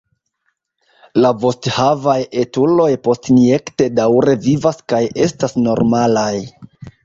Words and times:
La 1.25 1.29
vosthavaj 1.43 2.15
etuloj 2.45 2.89
postinjekte 3.09 3.89
daŭre 4.01 4.37
vivas 4.49 4.83
kaj 4.95 5.05
estas 5.31 5.59
normalaj. 5.71 6.31